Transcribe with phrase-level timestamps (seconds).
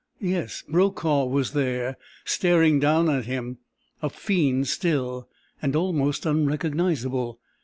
[0.19, 1.95] Yes, Brokaw was there!
[2.25, 3.59] Staring down at him.
[4.01, 5.29] A fiend still.
[5.61, 7.39] And almost unrecognizable.